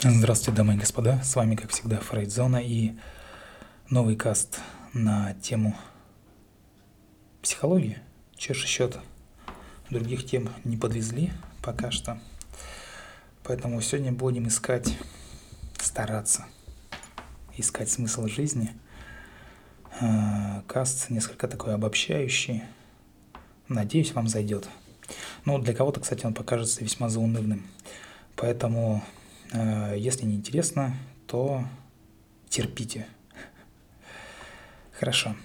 Здравствуйте, 0.00 0.56
дамы 0.56 0.74
и 0.74 0.76
господа, 0.76 1.20
с 1.24 1.34
вами, 1.34 1.56
как 1.56 1.70
всегда, 1.70 1.98
Фрейдзона 1.98 2.58
и 2.58 2.92
новый 3.90 4.14
каст 4.14 4.60
на 4.92 5.34
тему 5.42 5.76
психологии. 7.42 7.98
Чеш 8.36 8.64
счет 8.64 8.96
других 9.90 10.24
тем 10.24 10.50
не 10.62 10.76
подвезли 10.76 11.32
пока 11.64 11.90
что, 11.90 12.20
поэтому 13.42 13.80
сегодня 13.80 14.12
будем 14.12 14.46
искать, 14.46 14.96
стараться 15.80 16.46
искать 17.56 17.90
смысл 17.90 18.28
жизни. 18.28 18.70
А, 20.00 20.62
каст 20.68 21.10
несколько 21.10 21.48
такой 21.48 21.74
обобщающий, 21.74 22.62
надеюсь, 23.66 24.12
вам 24.12 24.28
зайдет. 24.28 24.68
Ну, 25.44 25.58
для 25.58 25.74
кого-то, 25.74 25.98
кстати, 25.98 26.24
он 26.24 26.34
покажется 26.34 26.84
весьма 26.84 27.08
заунывным, 27.08 27.66
поэтому 28.36 29.02
Э, 29.02 29.17
если 29.52 30.26
не 30.26 30.34
интересно, 30.34 30.94
то 31.26 31.64
терпите. 32.48 33.06
Хорошо. 34.92 35.36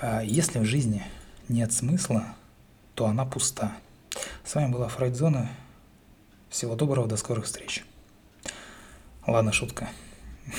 А 0.00 0.22
если 0.22 0.58
в 0.58 0.64
жизни 0.64 1.04
нет 1.48 1.72
смысла, 1.72 2.34
то 2.94 3.06
она 3.06 3.24
пуста. 3.24 3.72
С 4.44 4.54
вами 4.54 4.72
была 4.72 4.88
Фрейдзона. 4.88 5.48
Всего 6.50 6.74
доброго, 6.74 7.08
до 7.08 7.16
скорых 7.16 7.46
встреч. 7.46 7.84
Ладно, 9.26 9.52
шутка. 9.52 9.88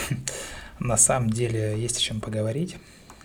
На 0.80 0.98
самом 0.98 1.30
деле 1.30 1.80
есть 1.80 1.98
о 1.98 2.02
чем 2.02 2.20
поговорить. 2.20 2.78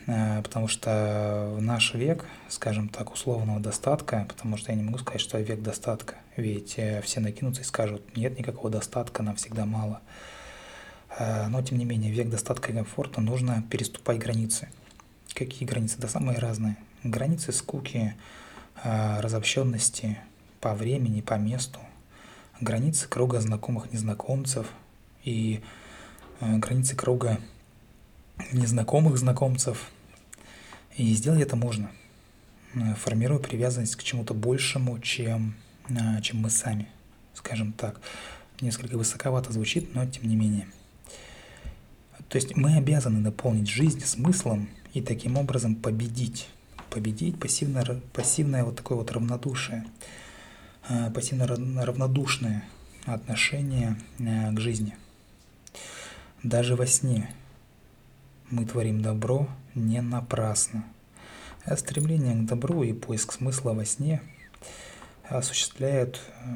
Э, 0.09 0.43
потому 0.43 0.69
что 0.69 1.55
в 1.57 1.63
наш 1.63 1.95
век, 1.95 2.25
скажем 2.49 2.89
так, 2.89 3.13
условного 3.13 3.61
достатка, 3.61 4.27
потому 4.29 4.57
что 4.57 4.73
я 4.73 4.77
не 4.77 4.83
могу 4.83 4.99
сказать, 4.99 5.21
что 5.21 5.39
век 5.39 5.63
достатка, 5.63 6.17
ведь 6.41 6.75
э, 6.79 7.03
все 7.03 7.21
накинутся 7.21 7.63
и 7.63 7.65
скажут, 7.65 8.17
нет 8.17 8.39
никакого 8.39 8.71
достатка, 8.71 9.23
нам 9.23 9.37
всегда 9.37 9.67
мало. 9.67 10.01
Э, 11.19 11.49
но, 11.49 11.63
тем 11.63 11.79
не 11.79 11.85
менее, 11.85 12.13
век 12.13 12.29
достатка 12.29 12.73
и 12.73 12.75
комфорта 12.75 13.21
нужно 13.21 13.63
переступать 13.71 14.19
границы. 14.19 14.69
Какие 15.35 15.69
границы? 15.69 15.99
Да 15.99 16.09
самые 16.09 16.39
разные. 16.39 16.77
Границы 17.05 17.53
скуки, 17.53 18.15
разобщенности 18.83 20.19
по 20.61 20.75
времени, 20.75 21.21
по 21.21 21.35
месту, 21.35 21.79
границы 22.61 23.09
круга 23.09 23.41
знакомых 23.41 23.93
незнакомцев 23.93 24.69
и 25.25 25.63
границы 26.41 26.97
круга 26.97 27.39
незнакомых 28.53 29.19
знакомцев, 29.19 29.91
и 30.97 31.15
сделать 31.15 31.41
это 31.41 31.57
можно, 31.57 31.91
э, 32.75 32.95
формируя 32.95 33.39
привязанность 33.39 33.97
к 33.97 34.03
чему-то 34.03 34.35
большему, 34.35 34.99
чем, 35.01 35.51
э, 35.51 35.68
чем 36.23 36.39
мы 36.39 36.51
сами, 36.51 36.89
скажем 37.35 37.73
так. 37.73 38.01
Несколько 38.61 38.97
высоковато 38.97 39.53
звучит, 39.53 39.95
но 39.95 40.05
тем 40.07 40.29
не 40.29 40.37
менее. 40.37 40.67
То 42.29 42.37
есть 42.37 42.57
мы 42.57 42.77
обязаны 42.77 43.21
наполнить 43.21 43.69
жизнь 43.69 44.05
смыслом 44.05 44.69
и 44.93 45.01
таким 45.01 45.37
образом 45.37 45.75
победить. 45.75 46.49
Победить 46.91 47.39
пассивное, 47.39 47.85
пассивное 48.13 48.65
вот 48.65 48.77
такое 48.77 48.99
вот 48.99 49.13
равнодушие, 49.13 49.87
э, 50.89 51.11
пассивно 51.11 51.47
равнодушное 51.47 52.65
отношение 53.05 53.97
к 54.19 54.59
жизни. 54.59 54.97
Даже 56.43 56.77
во 56.77 56.87
сне 56.87 57.31
мы 58.51 58.65
творим 58.65 59.03
добро 59.03 59.49
не 59.75 60.01
напрасно. 60.01 60.85
А 61.65 61.77
стремление 61.77 62.35
к 62.35 62.47
добру 62.47 62.83
и 62.83 62.93
поиск 62.93 63.33
смысла 63.33 63.73
во 63.73 63.85
сне 63.85 64.23
осуществляют 65.29 66.21
э, 66.43 66.49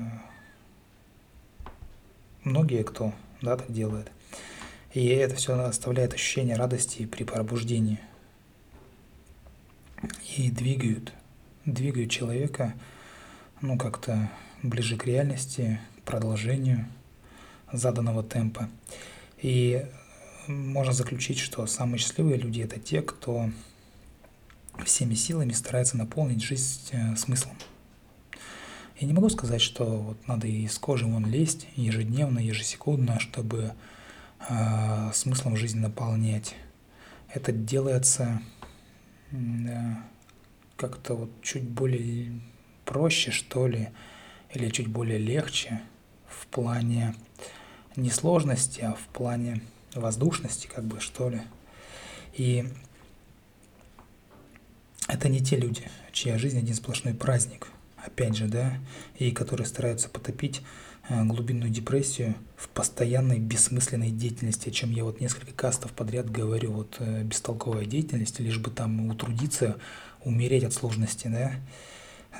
многие, 2.45 2.83
кто 2.85 3.13
да, 3.41 3.57
так 3.57 3.73
делает. 3.73 4.11
И 4.95 5.07
это 5.07 5.37
все 5.37 5.59
оставляет 5.59 6.15
ощущение 6.15 6.57
радости 6.57 7.07
при 7.07 7.25
пробуждении. 7.25 7.99
И 10.37 10.51
двигают, 10.51 11.13
двигают 11.65 12.11
человека, 12.11 12.75
ну, 13.61 13.79
как-то 13.79 14.31
ближе 14.63 14.97
к 14.97 15.07
реальности, 15.07 15.81
к 15.99 16.03
продолжению 16.03 16.87
заданного 17.73 18.23
темпа. 18.23 18.69
И 19.41 19.87
можно 20.47 20.93
заключить, 20.93 21.39
что 21.39 21.67
самые 21.67 21.99
счастливые 21.99 22.37
люди– 22.37 22.61
это 22.63 22.79
те, 22.79 23.03
кто 23.03 23.51
всеми 24.85 25.15
силами 25.15 25.53
старается 25.53 25.97
наполнить 25.97 26.43
жизнь 26.43 26.91
э, 26.93 27.17
смыслом. 27.17 27.57
Я 29.03 29.09
не 29.09 29.15
могу 29.15 29.29
сказать, 29.31 29.61
что 29.61 29.85
вот 29.85 30.29
надо 30.29 30.47
из 30.47 30.79
кожи 30.79 31.07
вон 31.07 31.27
лезть 31.27 31.67
ежедневно, 31.75 32.39
ежесекундно, 32.39 33.19
чтобы 33.19 33.73
э, 34.49 35.11
смыслом 35.13 35.57
жизнь 35.57 35.81
наполнять. 35.81 36.55
Это 37.29 37.51
делается 37.51 38.41
э, 39.33 39.37
как-то 40.77 41.15
вот 41.15 41.31
чуть 41.43 41.65
более 41.65 42.41
проще, 42.85 43.33
что 43.33 43.67
ли, 43.67 43.89
или 44.55 44.69
чуть 44.69 44.87
более 44.87 45.19
легче 45.19 45.83
в 46.29 46.47
плане 46.47 47.17
не 47.97 48.11
сложности, 48.11 48.83
а 48.83 48.93
в 48.93 49.13
плане 49.13 49.63
воздушности, 49.97 50.69
как 50.73 50.85
бы, 50.85 51.01
что 51.01 51.29
ли. 51.29 51.43
И 52.35 52.69
это 55.09 55.29
не 55.29 55.41
те 55.41 55.57
люди, 55.57 55.91
чья 56.13 56.39
жизнь 56.39 56.59
один 56.59 56.77
сплошной 56.77 57.15
праздник, 57.15 57.67
опять 58.05 58.37
же, 58.37 58.47
да, 58.47 58.75
и 59.17 59.31
которые 59.31 59.67
стараются 59.67 60.09
потопить 60.09 60.63
э, 61.09 61.25
глубинную 61.25 61.71
депрессию 61.71 62.35
в 62.57 62.69
постоянной 62.69 63.39
бессмысленной 63.39 64.11
деятельности, 64.11 64.69
о 64.69 64.73
чем 64.73 64.91
я 64.91 65.05
вот 65.05 65.21
несколько 65.21 65.53
кастов 65.53 65.93
подряд 65.93 66.31
говорю, 66.31 66.73
вот 66.73 66.97
э, 66.99 67.23
бестолковая 67.23 67.85
деятельность, 67.85 68.41
лишь 68.41 68.59
бы 68.59 68.71
там 68.71 69.09
утрудиться, 69.09 69.79
умереть 70.25 70.65
от 70.65 70.73
сложности, 70.73 71.29
да. 71.29 71.53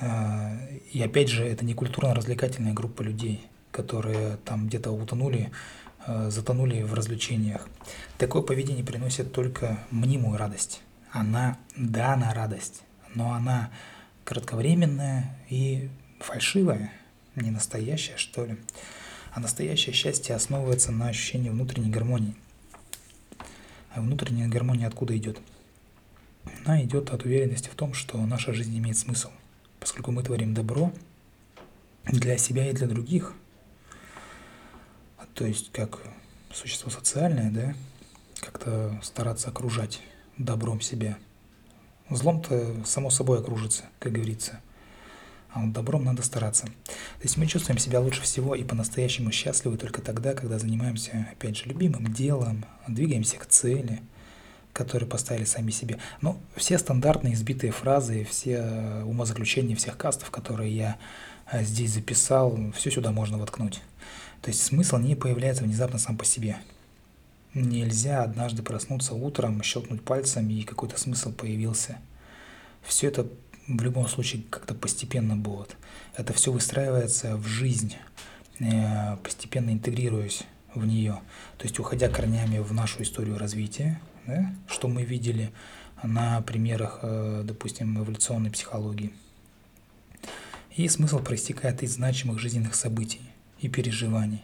Э, 0.01 0.77
и 0.91 1.01
опять 1.01 1.29
же, 1.29 1.45
это 1.45 1.65
не 1.65 1.73
культурно-развлекательная 1.73 2.73
группа 2.73 3.01
людей, 3.01 3.45
которые 3.71 4.37
там 4.45 4.67
где-то 4.67 4.91
утонули 4.91 5.51
затонули 6.27 6.83
в 6.83 6.93
развлечениях. 6.95 7.69
Такое 8.17 8.41
поведение 8.41 8.83
приносит 8.83 9.31
только 9.31 9.79
мнимую 9.89 10.37
радость. 10.37 10.81
Она, 11.13 11.57
да, 11.77 12.15
она 12.15 12.33
радость, 12.33 12.81
но 13.15 13.31
она 13.31 13.69
кратковременная 14.23 15.37
и 15.49 15.89
фальшивая, 16.19 16.91
не 17.35 17.51
настоящая, 17.51 18.17
что 18.17 18.45
ли. 18.45 18.57
А 19.31 19.39
настоящее 19.39 19.93
счастье 19.93 20.35
основывается 20.35 20.91
на 20.91 21.09
ощущении 21.09 21.49
внутренней 21.49 21.89
гармонии. 21.89 22.35
А 23.93 24.01
внутренняя 24.01 24.47
гармония 24.47 24.87
откуда 24.87 25.17
идет? 25.17 25.39
Она 26.65 26.83
идет 26.83 27.09
от 27.09 27.23
уверенности 27.25 27.69
в 27.69 27.75
том, 27.75 27.93
что 27.93 28.17
наша 28.25 28.53
жизнь 28.53 28.77
имеет 28.77 28.97
смысл. 28.97 29.29
Поскольку 29.79 30.11
мы 30.11 30.23
творим 30.23 30.53
добро 30.53 30.93
для 32.05 32.37
себя 32.37 32.69
и 32.69 32.73
для 32.73 32.87
других– 32.87 33.33
то 35.33 35.45
есть 35.45 35.71
как 35.71 35.99
существо 36.51 36.91
социальное, 36.91 37.51
да, 37.51 37.73
как-то 38.39 38.99
стараться 39.01 39.49
окружать 39.49 40.01
добром 40.37 40.81
себя. 40.81 41.17
Злом-то 42.09 42.75
само 42.85 43.09
собой 43.09 43.39
окружится, 43.39 43.83
как 43.99 44.11
говорится. 44.11 44.59
А 45.51 45.61
вот 45.61 45.71
добром 45.71 46.03
надо 46.03 46.23
стараться. 46.23 46.65
То 46.65 47.23
есть 47.23 47.37
мы 47.37 47.45
чувствуем 47.45 47.77
себя 47.77 47.99
лучше 47.99 48.21
всего 48.21 48.55
и 48.55 48.63
по-настоящему 48.63 49.31
счастливы 49.31 49.77
только 49.77 50.01
тогда, 50.01 50.33
когда 50.33 50.57
занимаемся, 50.57 51.27
опять 51.31 51.57
же, 51.57 51.65
любимым 51.65 52.11
делом, 52.11 52.65
двигаемся 52.87 53.37
к 53.37 53.45
цели, 53.45 54.01
которые 54.73 55.07
поставили 55.07 55.45
сами 55.45 55.69
себе. 55.69 55.99
Но 56.21 56.39
все 56.55 56.79
стандартные 56.79 57.35
избитые 57.35 57.71
фразы, 57.71 58.25
все 58.29 59.03
умозаключения 59.05 59.75
всех 59.75 59.95
кастов, 59.95 60.31
которые 60.31 60.75
я 60.75 60.97
а, 61.45 61.61
здесь 61.61 61.91
записал, 61.91 62.57
все 62.75 62.89
сюда 62.89 63.11
можно 63.11 63.37
воткнуть. 63.37 63.81
То 64.41 64.49
есть 64.49 64.63
смысл 64.63 64.97
не 64.97 65.15
появляется 65.15 65.63
внезапно 65.63 65.99
сам 65.99 66.17
по 66.17 66.25
себе. 66.25 66.57
Нельзя 67.53 68.23
однажды 68.23 68.63
проснуться 68.63 69.13
утром, 69.13 69.61
щелкнуть 69.61 70.03
пальцами 70.03 70.53
и 70.53 70.63
какой-то 70.63 70.99
смысл 70.99 71.31
появился. 71.31 71.99
Все 72.81 73.07
это 73.07 73.27
в 73.67 73.81
любом 73.81 74.07
случае 74.07 74.43
как-то 74.49 74.73
постепенно 74.73 75.35
будет. 75.35 75.77
Это 76.17 76.33
все 76.33 76.51
выстраивается 76.51 77.37
в 77.37 77.45
жизнь, 77.45 77.95
э, 78.59 79.17
постепенно 79.17 79.69
интегрируясь 79.69 80.43
в 80.73 80.85
нее. 80.85 81.21
То 81.59 81.65
есть 81.65 81.77
уходя 81.79 82.09
корнями 82.09 82.57
в 82.57 82.73
нашу 82.73 83.03
историю 83.03 83.37
развития, 83.37 84.01
да, 84.25 84.53
что 84.67 84.87
мы 84.87 85.03
видели 85.03 85.51
на 86.01 86.41
примерах, 86.41 86.99
э, 87.03 87.43
допустим, 87.45 87.99
эволюционной 87.99 88.49
психологии. 88.49 89.13
И 90.75 90.87
смысл 90.87 91.19
проистекает 91.19 91.83
из 91.83 91.93
значимых 91.93 92.39
жизненных 92.39 92.73
событий 92.73 93.21
и 93.59 93.69
переживаний. 93.69 94.41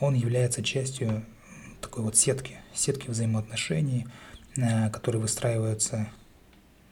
Он 0.00 0.14
является 0.14 0.62
частью 0.62 1.24
такой 1.80 2.02
вот 2.04 2.16
сетки, 2.16 2.58
сетки 2.74 3.08
взаимоотношений, 3.10 4.06
э, 4.56 4.90
которые 4.90 5.22
выстраиваются 5.22 6.08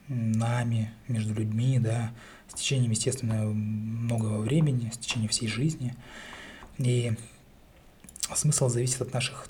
нами, 0.08 0.93
между 1.06 1.35
людьми, 1.35 1.79
да, 1.79 2.12
с 2.49 2.55
течением, 2.55 2.90
естественно, 2.90 3.44
многого 3.44 4.38
времени, 4.38 4.90
с 4.93 4.99
течением 4.99 5.29
всей 5.29 5.49
жизни. 5.49 5.94
И 6.79 7.12
смысл 8.35 8.69
зависит 8.69 9.02
от 9.02 9.12
наших, 9.12 9.49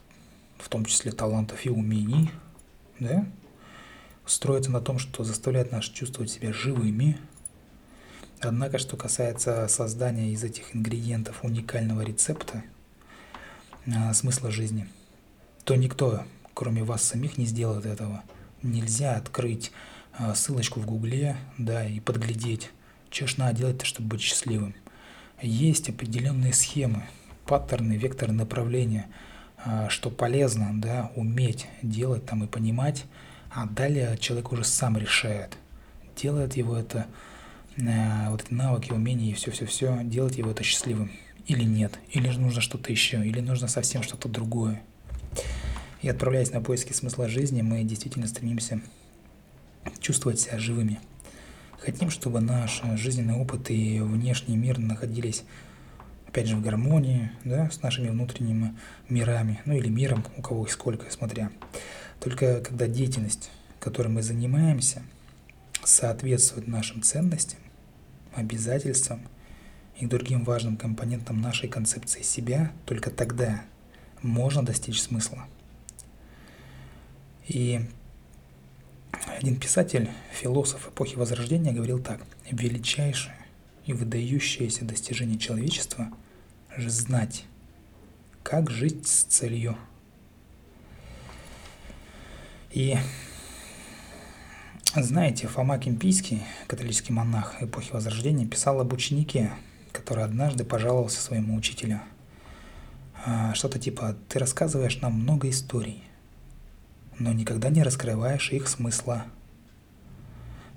в 0.59 0.69
том 0.69 0.85
числе, 0.85 1.13
талантов 1.13 1.65
и 1.65 1.71
умений, 1.71 2.31
да? 2.99 3.27
Строится 4.27 4.71
на 4.71 4.81
том, 4.81 4.99
что 4.99 5.25
заставляет 5.25 5.73
нас 5.73 5.85
чувствовать 5.85 6.31
себя 6.31 6.53
живыми. 6.53 7.19
Однако, 8.41 8.79
что 8.79 8.97
касается 8.97 9.67
создания 9.69 10.33
из 10.33 10.45
этих 10.45 10.77
ингредиентов 10.77 11.45
уникального 11.45 12.03
рецепта, 12.03 12.63
а, 13.87 14.13
смысла 14.13 14.51
жизни, 14.51 14.87
то 15.69 15.77
никто, 15.77 16.23
кроме 16.55 16.83
вас 16.83 17.03
самих, 17.03 17.37
не 17.37 17.45
сделает 17.45 17.85
этого. 17.85 18.23
Нельзя 18.63 19.17
открыть 19.17 19.71
а, 20.15 20.35
ссылочку 20.35 20.81
в 20.81 20.87
Гугле, 20.87 21.37
да, 21.59 21.87
и 21.87 22.01
подглядеть, 22.01 22.71
что 23.11 23.27
ж 23.27 23.37
надо 23.37 23.59
делать, 23.59 23.83
чтобы 23.83 24.09
быть 24.09 24.23
счастливым. 24.23 24.75
Есть 25.43 25.91
определенные 25.91 26.55
схемы, 26.55 27.05
паттерны, 27.45 27.99
векторы 27.99 28.33
направления, 28.33 29.09
а, 29.63 29.91
что 29.91 30.09
полезно, 30.09 30.71
да, 30.73 31.13
уметь 31.17 31.67
делать 31.83 32.25
там 32.25 32.45
и 32.45 32.47
понимать, 32.47 33.05
а 33.51 33.67
далее 33.67 34.17
человек 34.17 34.53
уже 34.53 34.65
сам 34.65 34.97
решает, 34.97 35.59
делает 36.17 36.57
его 36.57 36.79
это, 36.79 37.09
э, 37.77 38.31
вот 38.31 38.43
эти 38.43 38.55
навыки, 38.55 38.93
умения 38.93 39.33
и 39.33 39.35
все-все-все, 39.35 40.01
делать 40.03 40.39
его 40.39 40.51
это 40.51 40.63
счастливым 40.63 41.13
или 41.47 41.65
нет, 41.65 41.99
или 42.11 42.31
же 42.31 42.41
нужно 42.41 42.63
что-то 42.63 42.91
еще, 42.91 43.23
или 43.23 43.41
нужно 43.41 43.69
совсем 43.69 44.03
что-то 44.03 44.31
другое. 44.31 44.83
И 46.03 46.09
отправляясь 46.09 46.53
на 46.53 46.61
поиски 46.61 46.93
смысла 46.93 47.29
жизни, 47.29 47.63
мы 47.63 47.83
действительно 47.83 48.27
стремимся 48.27 48.81
чувствовать 50.01 50.41
себя 50.41 50.59
живыми. 50.59 51.01
Хотим, 51.79 52.11
чтобы 52.11 52.41
наш 52.41 52.83
жизненный 52.95 53.35
опыт 53.35 53.71
и 53.71 54.01
внешний 54.01 54.57
мир 54.57 54.79
находились 54.79 55.45
опять 56.29 56.47
же, 56.47 56.57
в 56.57 56.63
гармонии, 56.63 57.31
да, 57.45 57.71
с 57.71 57.83
нашими 57.83 58.11
внутренними 58.11 58.77
мирами, 59.09 59.61
ну 59.65 59.75
или 59.75 59.89
миром, 59.89 60.25
у 60.37 60.43
кого 60.43 60.65
их 60.65 60.71
сколько, 60.71 61.11
смотря. 61.11 61.51
Только 62.21 62.61
когда 62.61 62.87
деятельность, 62.87 63.51
которой 63.81 64.09
мы 64.09 64.23
занимаемся, 64.23 65.03
соответствует 65.85 66.69
нашим 66.69 67.03
ценностям, 67.03 67.59
обязательствам 68.35 69.23
и 69.99 70.07
другим 70.07 70.45
важным 70.45 70.77
компонентам 70.77 71.41
нашей 71.41 71.69
концепции 71.69 72.23
себя, 72.23 72.73
только 72.85 73.11
тогда 73.11 73.63
можно 74.23 74.65
достичь 74.65 75.01
смысла. 75.01 75.47
И 77.47 77.81
один 79.39 79.59
писатель, 79.59 80.11
философ 80.33 80.89
эпохи 80.89 81.17
Возрождения 81.17 81.73
говорил 81.73 81.99
так. 81.99 82.21
Величайшее 82.51 83.37
и 83.87 83.93
выдающееся 83.93 84.85
достижение 84.85 85.39
человечества 85.39 86.11
знать, 86.77 87.45
как 88.43 88.71
жить 88.71 89.07
с 89.07 89.23
целью. 89.25 89.77
И 92.71 92.97
знаете, 94.95 95.47
Фома 95.47 95.79
Кемпийский, 95.79 96.43
католический 96.67 97.13
монах 97.13 97.63
эпохи 97.63 97.93
Возрождения, 97.93 98.47
писал 98.47 98.81
об 98.81 98.93
ученике, 98.93 99.53
который 99.93 100.25
однажды 100.25 100.65
пожаловался 100.65 101.21
своему 101.21 101.57
учителю. 101.57 102.01
А, 103.31 103.53
что-то 103.55 103.79
типа 103.79 104.17
«ты 104.29 104.39
рассказываешь 104.39 105.01
нам 105.01 105.13
много 105.13 105.51
историй, 105.51 106.03
но 107.19 107.33
никогда 107.33 107.69
не 107.69 107.83
раскрываешь 107.83 108.53
их 108.53 108.69
смысла». 108.69 109.27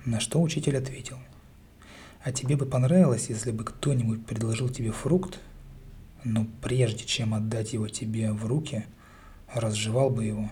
На 0.03 0.19
что 0.19 0.41
учитель 0.41 0.77
ответил– 0.77 1.17
а 2.23 2.31
тебе 2.31 2.55
бы 2.55 2.65
понравилось, 2.65 3.29
если 3.29 3.51
бы 3.51 3.63
кто-нибудь 3.63 4.25
предложил 4.25 4.69
тебе 4.69 4.91
фрукт, 4.91 5.39
но 6.23 6.45
прежде 6.61 7.03
чем 7.03 7.33
отдать 7.33 7.73
его 7.73 7.87
тебе 7.87 8.31
в 8.31 8.45
руки, 8.45 8.85
разжевал 9.51 10.11
бы 10.11 10.25
его. 10.25 10.51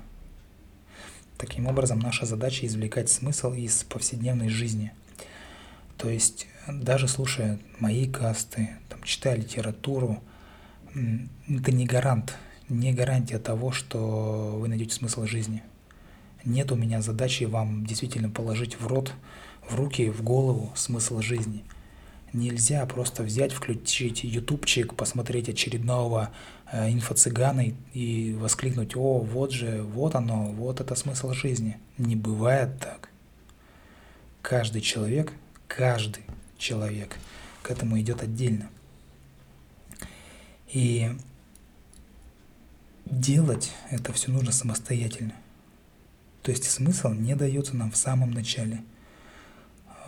Таким 1.38 1.68
образом, 1.68 2.00
наша 2.00 2.26
задача 2.26 2.66
извлекать 2.66 3.10
смысл 3.10 3.54
из 3.54 3.84
повседневной 3.84 4.50
жизни. 4.50 4.92
То 5.98 6.10
есть, 6.10 6.48
даже 6.68 7.08
слушая 7.08 7.60
мои 7.78 8.10
касты, 8.10 8.72
там, 8.90 9.04
читая 9.04 9.36
литературу, 9.36 10.24
это 10.94 11.72
не 11.72 11.86
гарант, 11.86 12.36
не 12.68 12.94
гарантия 12.94 13.40
того, 13.40 13.72
что 13.72 14.58
вы 14.58 14.68
найдете 14.68 14.96
смысл 14.96 15.26
жизни. 15.26 15.64
Нет 16.46 16.72
у 16.72 16.76
меня 16.76 17.02
задачи 17.02 17.44
вам 17.44 17.86
действительно 17.86 18.30
положить 18.30 18.80
в 18.80 18.88
рот 18.88 19.14
в 19.70 19.76
руки, 19.76 20.10
в 20.10 20.24
голову 20.24 20.72
смысл 20.76 21.22
жизни. 21.22 21.64
Нельзя 22.34 22.86
просто 22.86 23.24
взять, 23.24 23.52
включить 23.52 24.24
ютубчик, 24.24 24.94
посмотреть 24.94 25.50
очередного 25.50 26.30
э, 26.72 26.92
инфо-цыгана 26.92 27.74
и, 27.94 28.36
воскликнуть, 28.40 28.96
о, 28.96 29.20
вот 29.20 29.52
же, 29.52 29.82
вот 29.82 30.16
оно, 30.16 30.52
вот 30.52 30.80
это 30.80 30.94
смысл 30.96 31.34
жизни. 31.34 31.78
Не 31.98 32.16
бывает 32.16 32.80
так. 32.80 33.10
Каждый 34.42 34.82
человек, 34.82 35.34
каждый 35.68 36.24
человек 36.58 37.18
к 37.64 37.72
этому 37.72 38.00
идет 38.00 38.22
отдельно. 38.22 38.70
И 40.72 41.12
делать 43.06 43.72
это 43.90 44.14
все 44.14 44.32
нужно 44.32 44.52
самостоятельно. 44.52 45.34
То 46.42 46.52
есть 46.52 46.70
смысл 46.70 47.10
не 47.10 47.36
дается 47.36 47.76
нам 47.76 47.92
в 47.92 47.98
самом 47.98 48.32
начале– 48.32 48.84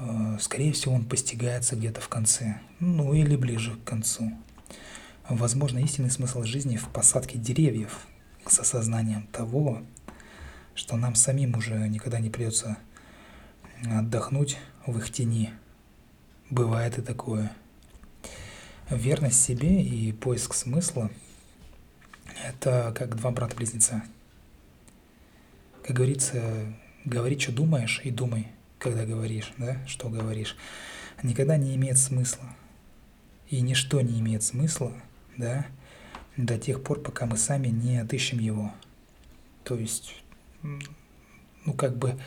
Э, 0.01 0.37
скорее 0.39 0.71
всего, 0.73 0.95
он 0.95 1.05
постигается 1.05 1.75
где-то 1.75 2.01
в 2.01 2.09
конце, 2.09 2.59
ну 2.79 3.13
или 3.13 3.35
ближе 3.35 3.75
к 3.75 3.83
концу. 3.83 4.31
Возможно, 5.29 5.77
истинный 5.77 6.09
смысл 6.09 6.43
жизни 6.43 6.77
в 6.77 6.89
посадке 6.89 7.37
деревьев 7.37 8.07
с 8.47 8.59
осознанием 8.59 9.27
того, 9.31 9.83
что 10.73 10.97
нам 10.97 11.13
самим 11.13 11.55
уже 11.55 11.75
никогда 11.87 12.19
не 12.19 12.29
придется 12.29 12.77
отдохнуть 13.85 14.57
в 14.87 14.97
их 14.97 15.11
тени. 15.11 15.51
Бывает 16.49 16.97
и 16.97 17.01
такое. 17.01 17.51
Верность 18.91 19.41
себе 19.41 19.81
и 19.81 20.11
поиск 20.11 20.53
смысла– 20.53 21.09
это 22.45 22.93
как 22.95 23.15
два 23.15 23.31
брата-близнеца. 23.31 24.03
Как 25.83 25.95
говорится, 25.95 26.73
говори, 27.05 27.39
что 27.39 27.51
думаешь, 27.51 28.01
и 28.03 28.11
думай– 28.11 28.47
когда 28.81 29.05
говоришь, 29.05 29.53
да, 29.57 29.77
что 29.88 30.09
говоришь, 30.09 30.57
никогда 31.23 31.55
не 31.55 31.75
имеет 31.75 31.97
смысла. 31.97 32.45
И 33.47 33.61
ничто 33.61 34.01
не 34.01 34.19
имеет 34.19 34.43
смысла, 34.43 34.93
да, 35.38 35.67
до 36.35 36.57
тех 36.57 36.83
пор, 36.83 37.01
пока 37.01 37.25
мы 37.25 37.38
сами 37.38 37.67
не 37.67 37.98
отыщем 37.98 38.39
его. 38.39 38.74
То 39.63 39.75
есть, 39.75 40.15
ну, 40.63 41.74
как 41.74 41.98
бы, 41.98 42.19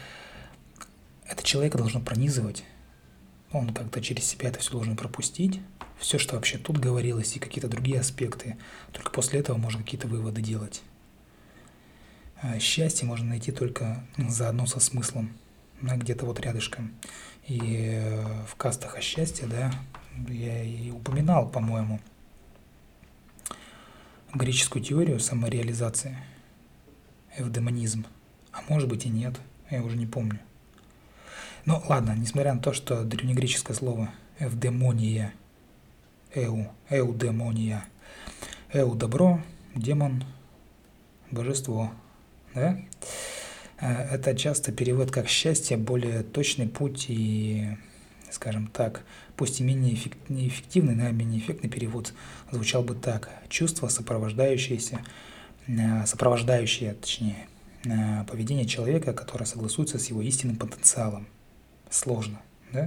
это 1.27 1.43
человека 1.43 1.79
должно 1.79 2.01
пронизывать. 2.01 2.65
Он 3.53 3.73
как-то 3.73 4.01
через 4.01 4.25
себя 4.25 4.49
это 4.49 4.61
все 4.61 4.73
должен 4.73 4.97
пропустить. 4.97 5.61
Все, 5.99 6.19
что 6.19 6.35
вообще 6.35 6.59
тут 6.59 6.79
говорилось, 6.79 7.37
и 7.37 7.39
какие-то 7.39 7.69
другие 7.69 8.01
аспекты. 8.01 8.57
Только 8.93 9.11
после 9.11 9.41
этого 9.41 9.57
можно 9.57 9.83
какие-то 9.83 10.09
выводы 10.09 10.43
делать. 10.43 10.83
А 12.43 12.59
счастье 12.59 13.07
можно 13.07 13.27
найти 13.27 13.53
только 13.53 14.05
заодно 14.17 14.67
со 14.67 14.81
смыслом 14.81 15.33
где-то 15.81 16.27
вот 16.27 16.41
рядышком. 16.41 16.95
И 17.47 17.61
э, 17.93 18.45
в 18.47 18.55
кастах 18.57 18.97
о 18.97 19.01
счастье, 19.01 19.47
да, 19.47 19.73
я 20.29 20.63
и 20.63 20.91
упоминал, 20.91 21.49
по-моему, 21.49 22.01
греческую 24.33 24.83
теорию 24.83 25.21
самореализации, 25.21 26.17
эвдемонизм. 27.37 28.07
А 28.53 28.63
может 28.69 28.89
быть 28.89 29.07
и 29.07 29.09
нет, 29.09 29.41
я 29.71 29.83
уже 29.83 29.97
не 29.97 30.07
помню. 30.07 30.41
Ну 31.65 31.83
ладно, 31.89 32.15
несмотря 32.17 32.55
на 32.55 32.61
то, 32.61 32.73
что 32.73 33.05
древнегреческое 33.05 33.77
слово 33.77 34.11
эвдемония, 34.39 35.33
эу, 36.35 36.67
эудемония, 36.91 37.85
эу 38.73 38.95
добро, 38.95 39.41
демон, 39.75 40.25
божество, 41.31 41.93
да? 42.55 42.79
Э, 43.81 44.15
это 44.15 44.37
часто 44.37 44.73
перевод 44.73 45.11
как 45.11 45.29
счастье, 45.29 45.77
более 45.77 46.23
точный 46.23 46.69
путь 46.69 47.07
и, 47.09 47.77
скажем 48.31 48.67
так, 48.69 49.05
пусть 49.37 49.61
и 49.61 49.65
менее 49.65 49.95
эффективный, 49.95 50.95
но 50.95 51.11
менее 51.11 51.41
эффектный 51.41 51.71
перевод 51.71 52.13
звучал 52.51 52.83
бы 52.83 52.95
так. 52.95 53.31
Чувство, 53.49 53.89
сопровождающееся, 53.89 55.01
э, 55.67 56.07
сопровождающее, 56.07 56.95
точнее, 56.95 57.47
э, 57.85 58.25
поведение 58.25 58.67
человека, 58.67 59.13
которое 59.13 59.47
согласуется 59.47 59.99
с 59.99 60.07
его 60.07 60.23
истинным 60.23 60.57
потенциалом. 60.57 61.27
Сложно, 61.91 62.41
да? 62.75 62.87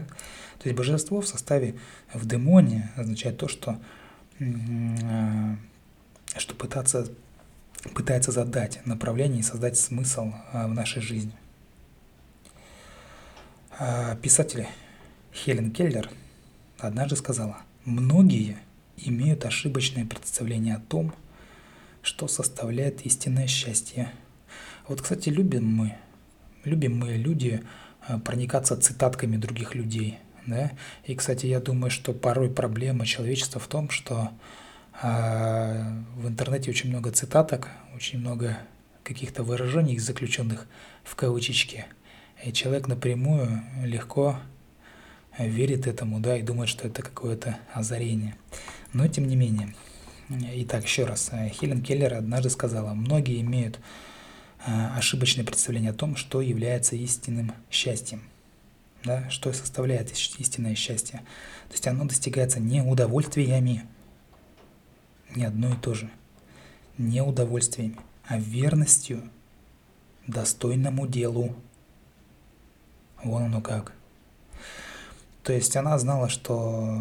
То 0.60 0.70
есть 0.70 0.77
божество 0.77 1.22
в 1.22 1.27
составе 1.27 1.75
в 2.13 2.27
демоне 2.27 2.91
означает 2.96 3.38
то, 3.38 3.48
что, 3.48 3.79
что 6.38 6.56
пытаться 6.56 7.08
пытается 7.94 8.32
задать 8.32 8.86
направление 8.86 9.39
и 9.39 9.44
создать 9.44 9.77
смысл 9.77 10.34
а, 10.51 10.67
в 10.67 10.74
нашей 10.74 11.01
жизни. 11.01 11.34
А, 13.79 14.15
писатель 14.15 14.67
Хелен 15.34 15.72
Келлер 15.72 16.10
однажды 16.79 17.15
сказала, 17.15 17.58
многие 17.86 18.58
имеют 18.98 19.46
ошибочное 19.46 20.06
представление 20.06 20.75
о 20.75 20.79
том, 20.79 21.13
что 22.01 22.27
составляет 22.27 23.06
истинное 23.06 23.48
счастье. 23.48 24.12
Вот, 24.88 25.01
кстати, 25.01 25.29
любим 25.29 25.65
мы, 25.65 25.98
любим 26.63 26.98
мы 26.98 27.13
люди 27.13 27.62
э, 27.62 27.65
проникаться 28.23 28.77
цитатками 28.77 29.37
других 29.37 29.75
людей, 29.75 30.19
да? 30.45 30.71
И, 31.05 31.15
кстати, 31.15 31.45
я 31.45 31.59
думаю, 31.59 31.91
что 31.91 32.13
порой 32.13 32.49
проблема 32.49 33.05
человечества 33.05 33.59
в 33.59 33.67
том, 33.67 33.89
что 33.89 34.29
э, 35.01 36.01
в 36.15 36.27
интернете 36.27 36.69
очень 36.71 36.89
много 36.89 37.11
цитаток, 37.11 37.69
очень 37.95 38.19
много 38.19 38.57
каких-то 39.03 39.43
выражений, 39.43 39.97
заключенных 39.99 40.67
в 41.03 41.15
кавычечки. 41.15 41.85
И 42.43 42.53
человек 42.53 42.87
напрямую 42.87 43.63
легко 43.83 44.39
верит 45.37 45.87
этому, 45.87 46.19
да, 46.19 46.37
и 46.37 46.41
думает, 46.41 46.69
что 46.69 46.87
это 46.87 47.01
какое-то 47.01 47.57
озарение. 47.73 48.35
Но 48.93 49.07
тем 49.07 49.27
не 49.27 49.35
менее. 49.35 49.75
Итак, 50.29 50.83
еще 50.83 51.05
раз. 51.05 51.31
Хелен 51.51 51.81
Келлер 51.81 52.15
однажды 52.15 52.49
сказала, 52.49 52.93
многие 52.93 53.41
имеют 53.41 53.77
а, 53.77 53.81
ошибочное 54.65 55.45
представление 55.45 55.91
о 55.91 55.95
том, 55.95 56.15
что 56.15 56.41
является 56.41 56.95
истинным 56.95 57.53
счастьем. 57.69 58.23
Да, 59.03 59.29
что 59.29 59.53
составляет 59.53 60.11
истинное 60.11 60.75
счастье. 60.75 61.19
То 61.67 61.73
есть 61.73 61.87
оно 61.87 62.05
достигается 62.05 62.59
не 62.59 62.81
удовольствиями, 62.81 63.85
не 65.35 65.45
одно 65.45 65.73
и 65.73 65.77
то 65.77 65.93
же, 65.93 66.09
не 66.97 67.21
удовольствиями, 67.21 67.97
а 68.25 68.37
верностью 68.37 69.29
достойному 70.25 71.07
делу. 71.07 71.55
Вон 73.23 73.43
оно 73.43 73.61
как. 73.61 73.93
То 75.43 75.53
есть 75.53 75.77
она 75.77 75.97
знала, 75.97 76.27
что 76.27 76.97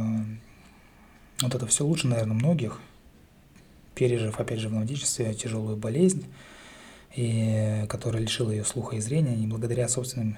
вот 1.41 1.55
это 1.55 1.67
все 1.67 1.85
лучше, 1.85 2.07
наверное, 2.07 2.35
многих, 2.35 2.81
пережив, 3.95 4.39
опять 4.39 4.61
же, 4.61 4.69
в 4.69 4.73
младенчестве 4.73 5.35
тяжелую 5.35 5.77
болезнь, 5.77 6.27
и 7.17 7.87
которая 7.89 8.23
лишила 8.23 8.51
ее 8.51 8.65
слуха 8.65 8.97
и 8.97 9.01
зрения, 9.01 9.35
и 9.35 9.47
благодаря 9.47 9.89
собственным, 9.89 10.37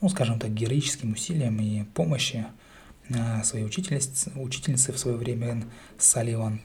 ну, 0.00 0.08
скажем 0.08 0.38
так, 0.38 0.54
героическим 0.54 1.12
усилиям 1.12 1.60
и 1.60 1.82
помощи 1.82 2.46
а, 3.12 3.42
своей 3.42 3.64
учительницы, 3.64 4.30
учительницы 4.36 4.92
в 4.92 4.98
свое 4.98 5.16
время 5.16 5.64
Салливан, 5.98 6.60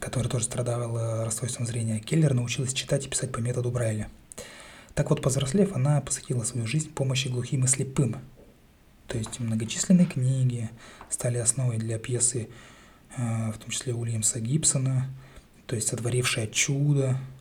которая 0.00 0.30
тоже 0.30 0.46
страдала 0.46 1.26
расстройством 1.26 1.66
зрения, 1.66 2.00
Келлер 2.00 2.32
научилась 2.32 2.72
читать 2.72 3.06
и 3.06 3.08
писать 3.10 3.32
по 3.32 3.38
методу 3.38 3.70
Брайля. 3.70 4.08
Так 4.94 5.10
вот, 5.10 5.20
повзрослев, 5.20 5.76
она 5.76 6.00
посвятила 6.00 6.42
свою 6.44 6.66
жизнь 6.66 6.90
помощи 6.90 7.28
глухим 7.28 7.64
и 7.64 7.68
слепым. 7.68 8.16
То 9.08 9.18
есть 9.18 9.38
многочисленные 9.40 10.06
книги 10.06 10.70
стали 11.10 11.36
основой 11.36 11.76
для 11.76 11.98
пьесы, 11.98 12.48
э, 13.16 13.52
в 13.52 13.58
том 13.58 13.70
числе 13.70 13.94
Уильямса 13.94 14.40
Гибсона, 14.40 15.06
то 15.66 15.76
есть 15.76 15.88
«Сотворившее 15.88 16.48
чудо», 16.48 17.10
э, 17.10 17.35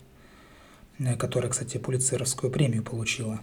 которая, 1.17 1.51
кстати, 1.51 1.77
Пулицеровскую 1.77 2.51
премию 2.51 2.83
получила. 2.83 3.41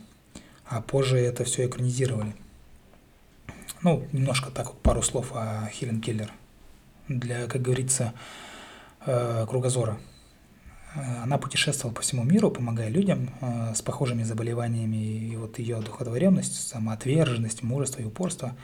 А 0.67 0.81
позже 0.81 1.19
это 1.19 1.45
все 1.45 1.67
экранизировали. 1.67 2.35
Ну, 3.83 4.07
немножко 4.13 4.51
так 4.51 4.69
вот 4.69 4.81
пару 4.81 5.03
слов 5.03 5.33
о 5.35 5.69
Хелен 5.73 6.01
Келлер. 6.01 6.33
Для, 7.09 7.47
как 7.47 7.63
говорится, 7.63 8.15
Э, 9.05 9.47
кругозора. 9.49 9.99
Э, 10.95 11.23
она 11.23 11.37
путешествовала 11.37 11.93
по 11.95 12.03
всему 12.03 12.23
миру, 12.23 12.51
помогая 12.51 12.89
людям 12.89 13.31
э, 13.41 13.75
с 13.75 13.83
похожими 13.83 14.23
заболеваниями, 14.23 14.97
и 14.97 15.37
вот 15.37 15.59
ее 15.59 15.81
духотворенность, 15.81 16.69
самоотверженность, 16.69 17.63
мужество 17.63 18.01
и 18.01 18.05
упорство 18.05 18.55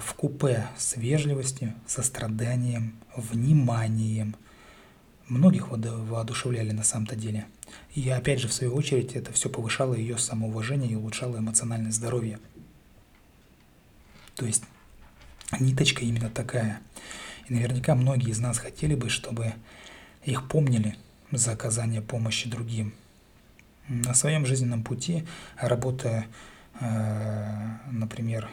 в 0.00 0.14
купе 0.14 0.66
с 0.78 0.96
вежливостью, 0.96 1.74
состраданием, 1.86 2.94
вниманием. 3.14 4.34
Многих 5.32 5.68
воодушевляли 5.70 6.72
на 6.72 6.84
самом-то 6.84 7.16
деле. 7.16 7.46
И 7.94 8.08
опять 8.10 8.40
же, 8.40 8.48
в 8.48 8.52
свою 8.52 8.74
очередь, 8.74 9.14
это 9.14 9.32
все 9.32 9.48
повышало 9.48 9.94
ее 9.94 10.18
самоуважение 10.18 10.92
и 10.92 10.96
улучшало 10.96 11.38
эмоциональное 11.38 11.92
здоровье. 11.92 12.38
То 14.36 14.46
есть 14.46 14.64
ниточка 15.58 16.04
именно 16.04 16.30
такая– 16.30 16.80
и 17.48 17.54
наверняка 17.54 17.94
многие 17.94 18.30
из 18.30 18.38
нас 18.38 18.58
хотели 18.58 18.94
бы, 18.94 19.08
чтобы 19.08 19.54
их 20.24 20.48
помнили 20.48 20.96
за 21.30 21.52
оказание 21.52 22.00
помощи 22.00 22.48
другим. 22.48 22.94
На 23.88 24.14
своем 24.14 24.46
жизненном 24.46 24.84
пути, 24.84 25.26
работая, 25.56 26.26
э, 26.80 27.68
например, 27.90 28.48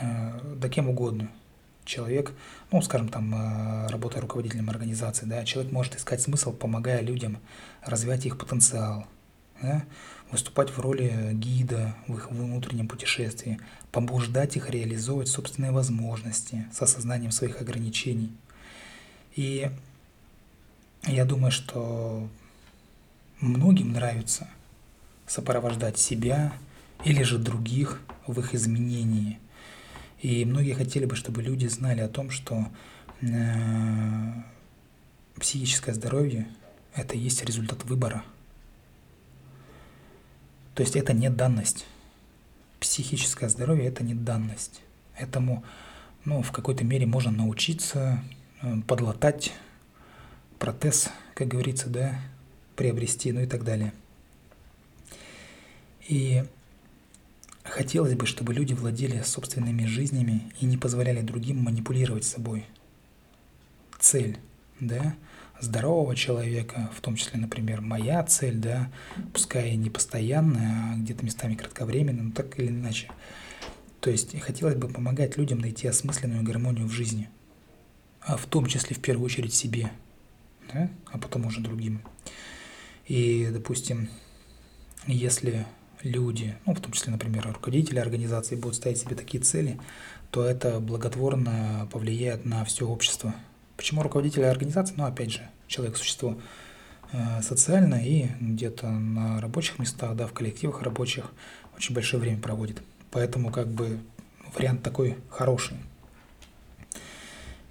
э, 0.00 0.56
да 0.56 0.68
кем 0.68 0.88
угодно, 0.88 1.30
человек, 1.84 2.32
ну, 2.70 2.82
скажем, 2.82 3.08
там, 3.08 3.34
э, 3.34 3.88
работая 3.88 4.20
руководителем 4.20 4.70
организации, 4.70 5.26
да, 5.26 5.44
человек 5.44 5.72
может 5.72 5.96
искать 5.96 6.20
смысл, 6.20 6.52
помогая 6.52 7.00
людям 7.00 7.38
развивать 7.84 8.26
их 8.26 8.38
потенциал, 8.38 9.06
да, 9.60 9.84
выступать 10.30 10.70
в 10.70 10.78
роли 10.80 11.30
гида 11.32 11.94
в 12.06 12.16
их 12.16 12.30
внутреннем 12.30 12.88
путешествии, 12.88 13.58
побуждать 13.90 14.56
их 14.56 14.70
реализовывать 14.70 15.28
собственные 15.28 15.72
возможности 15.72 16.66
с 16.72 16.80
осознанием 16.80 17.32
своих 17.32 17.60
ограничений. 17.60 18.32
И 19.36 19.70
я 21.04 21.24
думаю, 21.24 21.50
что 21.50 22.28
многим 23.40 23.92
нравится 23.92 24.48
сопровождать 25.26 25.98
себя 25.98 26.52
или 27.04 27.22
же 27.22 27.38
других 27.38 28.00
в 28.26 28.38
их 28.38 28.54
изменении. 28.54 29.38
И 30.22 30.46
многие 30.46 30.72
хотели 30.72 31.04
бы, 31.04 31.14
чтобы 31.16 31.42
люди 31.42 31.66
знали 31.66 32.00
о 32.00 32.08
том, 32.08 32.30
что 32.30 32.68
э, 33.20 33.26
психическое 35.38 35.92
здоровье– 35.92 36.48
это 36.94 37.14
и 37.14 37.18
есть 37.18 37.44
результат 37.44 37.84
выбора– 37.84 38.24
то 40.74 40.82
есть 40.82 40.96
это 40.96 41.12
не 41.12 41.28
данность. 41.28 41.84
Психическое 42.80 43.48
здоровье– 43.48 43.86
это 43.88 44.02
не 44.02 44.14
данность. 44.14 44.80
Этому 45.16 45.62
ну, 46.24 46.42
в 46.42 46.50
какой-то 46.52 46.84
мере 46.84 47.06
можно 47.06 47.30
научиться 47.30 48.22
э, 48.62 48.76
подлатать 48.86 49.52
протез, 50.58 51.10
как 51.34 51.48
говорится, 51.48 51.88
да, 51.88 52.18
приобрести, 52.76 53.32
ну 53.32 53.40
и 53.40 53.46
так 53.46 53.64
далее. 53.64 53.92
И 56.08 56.44
хотелось 57.64 58.14
бы, 58.14 58.26
чтобы 58.26 58.54
люди 58.54 58.72
владели 58.74 59.22
собственными 59.22 59.86
жизнями 59.86 60.52
и 60.60 60.66
не 60.66 60.76
позволяли 60.76 61.20
другим 61.20 61.62
манипулировать 61.62 62.24
собой. 62.24 62.66
Цель, 63.98 64.38
да, 64.80 65.14
здорового 65.60 66.16
человека, 66.16 66.90
в 66.96 67.00
том 67.00 67.16
числе, 67.16 67.38
например, 67.38 67.80
моя 67.80 68.22
цель, 68.24 68.56
да, 68.56 68.90
пускай 69.32 69.70
и 69.70 69.76
не 69.76 69.90
постоянная, 69.90 70.92
а 70.92 70.96
где-то 70.96 71.24
местами 71.24 71.54
кратковременная, 71.54 72.24
но 72.24 72.32
так 72.32 72.58
или 72.58 72.68
иначе. 72.68 73.08
То 74.00 74.10
есть 74.10 74.38
хотелось 74.40 74.74
бы 74.74 74.88
помогать 74.88 75.36
людям 75.36 75.60
найти 75.60 75.86
осмысленную 75.86 76.42
гармонию 76.42 76.88
в 76.88 76.92
жизни, 76.92 77.28
а 78.20 78.36
в 78.36 78.46
том 78.46 78.66
числе 78.66 78.96
в 78.96 79.00
первую 79.00 79.26
очередь 79.26 79.54
себе, 79.54 79.92
да, 80.72 80.90
а 81.06 81.18
потом 81.18 81.46
уже 81.46 81.60
другим. 81.60 82.02
И, 83.06 83.48
допустим, 83.52 84.08
если 85.06 85.66
люди, 86.02 86.56
ну, 86.66 86.74
в 86.74 86.80
том 86.80 86.92
числе, 86.92 87.12
например, 87.12 87.46
руководители 87.46 87.98
организации 87.98 88.56
будут 88.56 88.76
ставить 88.76 88.98
себе 88.98 89.14
такие 89.14 89.42
цели, 89.42 89.78
то 90.30 90.44
это 90.44 90.80
благотворно 90.80 91.88
повлияет 91.90 92.44
на 92.44 92.64
все 92.64 92.86
общество– 92.86 93.34
Почему 93.82 94.04
руководители 94.04 94.44
организации? 94.44 94.94
Ну, 94.96 95.04
опять 95.04 95.32
же, 95.32 95.48
человек– 95.66 95.96
существо 95.98 96.38
э, 97.12 97.42
социальное 97.42 98.04
и 98.04 98.28
где-то 98.40 98.88
на 98.88 99.40
рабочих 99.40 99.80
местах, 99.80 100.14
да, 100.14 100.28
в 100.28 100.32
коллективах 100.32 100.82
рабочих 100.82 101.32
очень 101.76 101.92
большое 101.92 102.22
время 102.22 102.40
проводит. 102.40 102.80
Поэтому 103.10 103.50
как 103.50 103.66
бы 103.66 103.98
вариант 104.54 104.84
такой 104.84 105.16
хороший. 105.30 105.78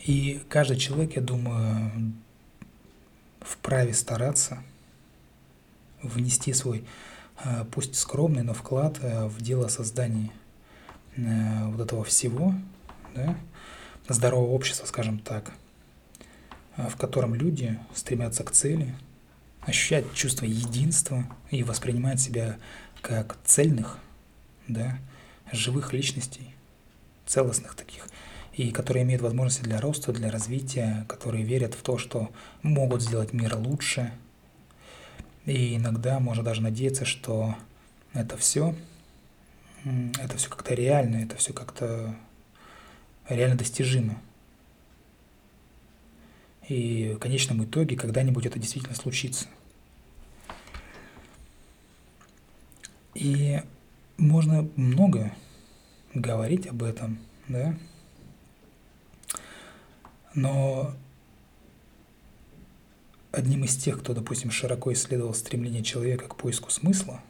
И 0.06 0.42
каждый 0.50 0.76
человек, 0.76 1.16
я 1.16 1.22
думаю, 1.22 2.14
вправе 3.40 3.94
стараться 3.94 4.62
внести 6.02 6.52
свой, 6.52 6.84
пусть 7.72 7.96
скромный, 7.96 8.44
но 8.44 8.54
вклад 8.54 9.00
э, 9.02 9.26
в 9.26 9.42
дело 9.42 9.68
создания 9.68 10.32
вот 11.18 11.82
этого 11.82 12.04
всего, 12.06 12.54
да, 13.14 13.36
здорового 14.08 14.52
общества, 14.52 14.86
скажем 14.86 15.20
так, 15.20 15.52
в 16.78 16.96
котором 16.96 17.36
люди 17.36 17.78
стремятся 17.94 18.44
к 18.46 18.52
цели, 18.52 18.96
ощущают 19.62 20.14
чувство 20.14 20.46
единства 20.46 21.26
и 21.50 21.64
воспринимают 21.64 22.20
себя 22.22 22.58
как 23.02 23.38
цельных, 23.44 23.98
да, 24.68 24.98
живых 25.52 25.92
личностей, 25.94 26.56
целостных 27.26 27.76
таких, 27.76 28.08
и 28.54 28.72
которые 28.72 29.04
имеют 29.04 29.22
возможности 29.22 29.64
для 29.64 29.80
роста, 29.82 30.12
для 30.14 30.32
развития, 30.32 31.06
которые 31.08 31.44
верят 31.44 31.74
в 31.74 31.82
то, 31.82 31.98
что 31.98 32.32
могут 32.62 33.02
сделать 33.02 33.34
мир 33.34 33.58
лучше. 33.58 34.12
И 35.46 35.76
иногда 35.76 36.20
можно 36.20 36.44
даже 36.44 36.62
надеяться, 36.62 37.06
что 37.06 37.56
это 38.14 38.38
все, 38.38 38.76
это 39.84 40.38
все 40.38 40.50
как-то 40.50 40.74
реально, 40.74 41.18
это 41.18 41.36
все 41.36 41.54
как-то 41.54 42.16
реально 43.28 43.58
достижимо. 43.58 44.22
И 46.68 47.14
в 47.16 47.20
конечном 47.20 47.64
итоге 47.64 47.96
когда-нибудь 47.96 48.46
это 48.46 48.60
действительно 48.60 48.96
случится. 48.96 49.48
И 53.14 53.62
можно 54.18 54.70
много 54.76 55.34
говорить 56.14 56.68
об 56.68 56.84
этом, 56.84 57.20
да, 57.48 57.76
но 60.34 60.94
одним 63.32 63.64
из 63.64 63.76
тех, 63.76 64.00
кто, 64.00 64.14
допустим, 64.14 64.52
широко 64.52 64.92
исследовал 64.94 65.34
стремление 65.34 65.84
человека 65.84 66.28
к 66.28 66.36
поиску 66.36 66.70
смысла, 66.70 67.22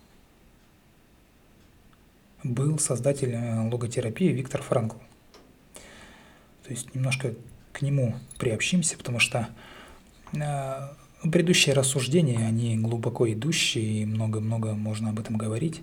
был 2.43 2.79
создатель 2.79 3.33
э, 3.33 3.69
логотерапии 3.69 4.29
Виктор 4.29 4.61
Франкл. 4.61 4.97
То 6.63 6.71
есть 6.71 6.93
немножко 6.95 7.35
к 7.71 7.81
нему 7.81 8.15
приобщимся, 8.39 8.97
потому 8.97 9.19
что 9.19 9.49
э, 10.33 11.29
предыдущие 11.29 11.75
рассуждения, 11.75 12.45
они 12.47 12.77
глубоко 12.77 13.31
идущие, 13.31 14.01
и 14.01 14.05
много-много 14.05 14.73
можно 14.73 15.09
об 15.09 15.19
этом 15.19 15.37
говорить, 15.37 15.81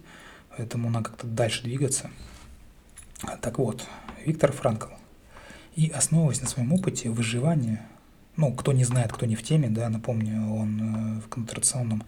поэтому 0.57 0.91
надо 0.91 1.11
как-то 1.11 1.27
дальше 1.27 1.63
двигаться. 1.63 2.11
Так 3.41 3.59
вот, 3.59 3.87
Виктор 4.25 4.53
Франкл. 4.53 4.89
И 5.75 5.91
основываясь 5.91 6.41
на 6.41 6.49
своем 6.49 6.73
опыте 6.73 7.09
выживания 7.09 7.89
ну, 8.39 8.53
кто 8.53 8.73
не 8.73 8.85
знает, 8.85 9.13
кто 9.13 9.27
не 9.27 9.35
в 9.35 9.43
теме, 9.43 9.69
да, 9.69 9.89
напомню, 9.89 10.55
он 10.55 11.19
э, 11.19 11.21
в 11.21 11.29
концентрационном, 11.29 12.05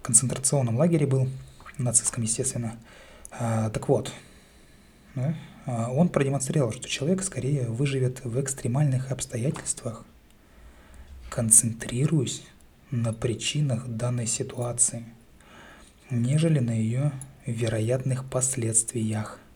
концентрационном 0.00 0.76
лагере 0.78 1.06
был, 1.06 1.28
нацистском, 1.76 2.22
естественно. 2.22 2.76
А, 3.30 3.68
так 3.68 3.88
вот, 3.88 4.10
а, 5.14 5.90
он 5.90 6.08
продемонстрировал, 6.08 6.72
что 6.72 6.88
человек 6.88 7.22
скорее 7.22 7.68
выживет 7.68 8.24
в 8.24 8.40
экстремальных 8.40 9.12
обстоятельствах, 9.12 10.06
концентрируясь 11.28 12.42
на 12.90 13.12
причинах 13.12 13.86
данной 13.86 14.26
ситуации, 14.26 15.04
нежели 16.08 16.60
на 16.60 16.72
ее 16.72 17.12
вероятных 17.44 18.24
последствиях– 18.24 19.38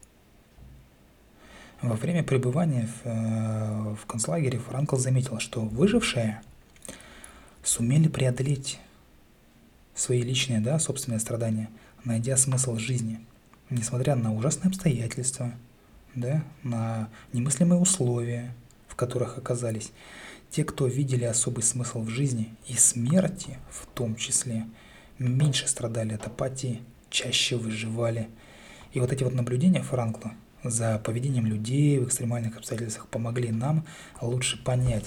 во 1.83 1.97
время 1.97 2.23
пребывания 2.23 2.87
в, 2.87 3.07
э, 3.07 3.95
в 4.01 4.07
концлагере 4.07 4.59
Франкл 4.59 4.97
заметил, 4.97 5.41
что 5.41 5.61
выжившие 5.61 6.41
сумели 7.65 8.09
преодолеть 8.09 8.79
свои 9.95 10.23
личные, 10.23 10.61
да, 10.61 10.79
собственные 10.79 11.19
страдания, 11.19 11.69
найдя 12.05 12.37
смысл 12.37 12.77
жизни, 12.77 13.21
несмотря 13.69 14.15
на 14.15 14.33
ужасные 14.33 14.71
обстоятельства, 14.71 15.53
да, 16.15 16.45
на 16.63 17.09
немыслимые 17.33 17.81
условия, 17.81 18.55
в 18.87 18.95
которых 18.95 19.39
оказались. 19.39 19.93
Те, 20.51 20.65
кто 20.65 20.87
видели 20.87 21.25
особый 21.25 21.63
смысл 21.63 22.03
в 22.03 22.11
жизни 22.11 22.55
и 22.69 22.75
смерти 22.75 23.59
в 23.71 23.87
том 23.87 24.17
числе, 24.17 24.67
меньше 25.19 25.67
страдали 25.67 26.15
от 26.15 26.27
апатии, 26.27 26.83
чаще 27.11 27.57
выживали. 27.57 28.29
И 28.93 29.01
вот 29.01 29.13
эти 29.13 29.25
вот 29.25 29.35
наблюдения 29.35 29.83
Франкла 29.83 30.35
за 30.65 30.99
поведением 30.99 31.47
людей 31.47 31.99
в 31.99 32.07
экстремальных 32.07 32.57
обстоятельствах 32.57 33.09
помогли 33.09 33.51
нам 33.51 33.85
лучше 34.21 34.63
понять, 34.63 35.05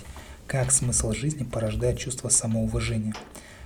как 0.48 0.72
смысл 0.72 1.12
жизни 1.14 1.44
порождает 1.44 1.98
чувство 2.00 2.30
самоуважения, 2.30 3.14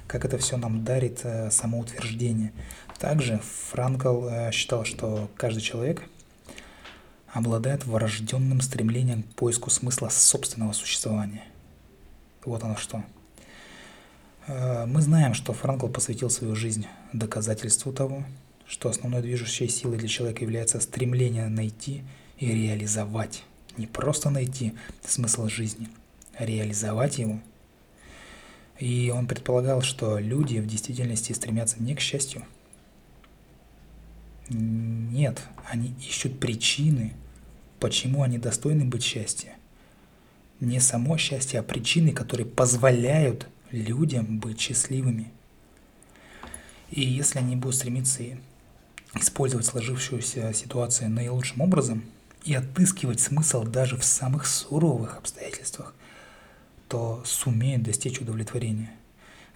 как 0.08 0.26
это 0.26 0.38
все 0.38 0.58
нам 0.58 0.84
дарит 0.84 1.22
э, 1.24 1.52
самоутверждение. 1.52 2.54
Также 3.00 3.40
Франкл 3.72 4.28
э, 4.28 4.52
считал, 4.52 4.86
что 4.86 5.30
каждый 5.36 5.62
человек 5.62 6.04
обладает 7.28 7.86
врожденным 7.86 8.62
стремлением 8.62 9.24
к 9.24 9.36
поиску 9.36 9.70
смысла 9.70 10.10
собственного 10.10 10.74
существования. 10.74 11.44
Вот 12.44 12.64
оно 12.64 12.76
что. 12.76 13.04
Э, 14.48 14.86
мы 14.86 15.02
знаем, 15.02 15.34
что 15.34 15.54
Франкл 15.54 15.88
посвятил 15.88 16.30
свою 16.30 16.56
жизнь 16.56 16.88
доказательству 17.14 17.94
того, 17.94 18.24
что 18.70 18.88
основной 18.88 19.24
движущей 19.24 19.68
силой 19.68 19.98
для 19.98 20.08
человека 20.08 20.44
является 20.44 20.80
стремление 20.80 21.48
найти 21.48 22.04
и 22.38 22.46
реализовать. 22.46 23.44
Не 23.78 23.88
просто 23.88 24.30
найти 24.30 24.74
смысл 25.04 25.48
жизни, 25.48 25.90
а 26.36 26.46
реализовать 26.46 27.18
его. 27.18 27.40
И 28.78 29.12
он 29.14 29.28
предполагал, 29.28 29.82
что 29.82 30.20
люди 30.20 30.60
в 30.60 30.68
действительности 30.68 31.34
стремятся 31.34 31.82
не 31.82 31.96
к 31.96 32.00
счастью. 32.00 32.46
Нет, 34.50 35.42
они 35.66 35.94
ищут 36.08 36.40
причины, 36.40 37.14
почему 37.80 38.22
они 38.22 38.38
достойны 38.38 38.86
быть 38.86 39.04
счастья. 39.04 39.54
Не 40.60 40.80
само 40.80 41.18
счастье, 41.18 41.60
а 41.60 41.64
причины, 41.64 42.12
которые 42.12 42.46
позволяют 42.46 43.48
людям 43.72 44.40
быть 44.40 44.60
счастливыми. 44.60 45.32
И 46.92 47.02
если 47.02 47.40
они 47.40 47.56
будут 47.56 47.76
стремиться 47.76 48.24
использовать 49.16 49.66
сложившуюся 49.66 50.54
ситуацию 50.54 51.10
наилучшим 51.10 51.62
образом 51.62 52.04
и 52.44 52.54
отыскивать 52.54 53.20
смысл 53.20 53.64
даже 53.64 53.98
в 53.98 54.04
самых 54.04 54.46
суровых 54.46 55.18
обстоятельствах, 55.18 55.94
то 56.88 57.22
сумеет 57.26 57.84
достичь 57.84 58.20
удовлетворения. 58.20 58.92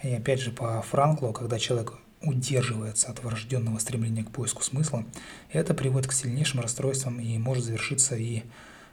И 0.01 0.09
опять 0.13 0.41
же 0.41 0.51
по 0.51 0.81
Франклу, 0.81 1.31
когда 1.33 1.59
человек 1.59 1.93
удерживается 2.21 3.09
от 3.09 3.23
врожденного 3.23 3.79
стремления 3.79 4.23
к 4.23 4.31
поиску 4.31 4.63
смысла, 4.63 5.05
это 5.51 5.73
приводит 5.73 6.09
к 6.09 6.13
сильнейшим 6.13 6.61
расстройствам 6.61 7.19
и 7.19 7.37
может 7.37 7.65
завершиться 7.65 8.15
и 8.15 8.43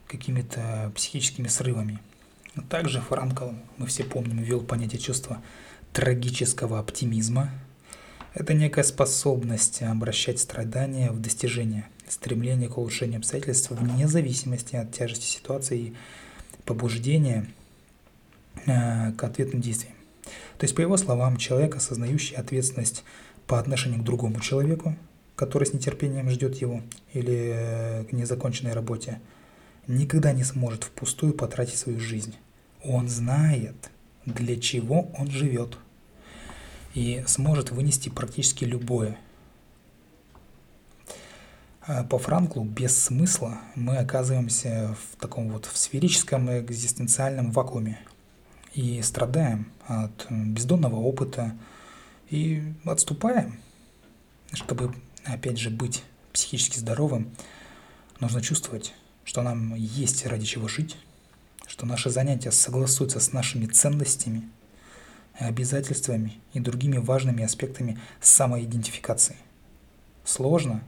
какими-то 0.06 0.92
психическими 0.94 1.48
срывами. 1.48 2.00
Также 2.68 3.00
Франкл, 3.00 3.50
мы 3.76 3.86
все 3.86 4.02
помним, 4.04 4.38
ввел 4.38 4.60
понятие 4.60 5.00
чувства 5.00 5.40
трагического 5.92 6.80
оптимизма, 6.80 7.50
это 8.34 8.54
некая 8.54 8.84
способность 8.84 9.82
обращать 9.82 10.38
страдания 10.38 11.10
в 11.10 11.20
достижение, 11.20 11.86
стремление 12.08 12.68
к 12.68 12.78
улучшению 12.78 13.18
обстоятельств 13.18 13.70
вне 13.70 14.06
зависимости 14.06 14.76
от 14.76 14.92
тяжести 14.92 15.26
ситуации 15.26 15.78
и 15.78 15.94
побуждения 16.64 17.46
э, 18.66 19.12
к 19.12 19.24
ответным 19.24 19.60
действиям. 19.60 19.94
То 20.58 20.64
есть, 20.64 20.76
по 20.76 20.80
его 20.80 20.96
словам, 20.96 21.38
человек, 21.38 21.74
осознающий 21.76 22.36
ответственность 22.36 23.04
по 23.46 23.58
отношению 23.58 24.00
к 24.00 24.04
другому 24.04 24.38
человеку, 24.40 24.94
который 25.34 25.64
с 25.64 25.72
нетерпением 25.72 26.30
ждет 26.30 26.54
его 26.56 26.82
или 27.12 27.52
э, 27.54 28.04
к 28.04 28.12
незаконченной 28.12 28.74
работе, 28.74 29.20
никогда 29.88 30.32
не 30.32 30.44
сможет 30.44 30.84
впустую 30.84 31.32
потратить 31.32 31.78
свою 31.78 31.98
жизнь. 31.98 32.36
Он 32.84 33.08
знает, 33.08 33.90
для 34.24 34.56
чего 34.56 35.10
он 35.18 35.30
живет– 35.30 35.78
и 36.94 37.22
сможет 37.26 37.70
вынести 37.70 38.08
практически 38.08 38.64
любое. 38.64 39.18
А 41.82 42.04
по 42.04 42.18
Франклу 42.18 42.64
без 42.64 42.98
смысла 43.04 43.58
мы 43.74 43.96
оказываемся 43.96 44.96
в 45.00 45.16
таком 45.20 45.50
вот 45.50 45.66
в 45.66 45.76
сферическом 45.76 46.50
экзистенциальном 46.50 47.50
вакууме 47.52 47.98
и 48.74 49.00
страдаем 49.02 49.72
от 49.86 50.26
бездонного 50.30 50.96
опыта 50.96 51.52
и 52.28 52.62
отступаем. 52.84 53.58
Чтобы, 54.52 54.94
опять 55.24 55.58
же, 55.58 55.70
быть 55.70 56.02
психически 56.32 56.78
здоровым, 56.78 57.30
нужно 58.20 58.40
чувствовать, 58.40 58.94
что 59.24 59.42
нам 59.42 59.74
есть 59.74 60.26
ради 60.26 60.44
чего 60.44 60.68
жить, 60.68 60.96
что 61.66 61.86
наши 61.86 62.10
занятия 62.10 62.50
согласуются 62.50 63.20
с 63.20 63.32
нашими 63.32 63.66
ценностями– 63.66 64.48
обязательствами 65.34 66.38
и 66.52 66.60
другими 66.60 66.98
важными 66.98 67.42
аспектами 67.42 67.98
самоидентификации. 68.20 69.36
Сложно? 70.24 70.82